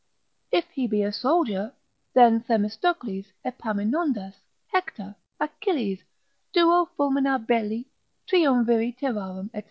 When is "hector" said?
4.65-5.15